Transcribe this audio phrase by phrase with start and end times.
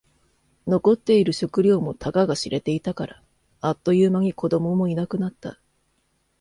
[0.65, 3.21] 残っている食料もたかが知れていたから。
[3.59, 5.59] あっという間に子供もいなくなった。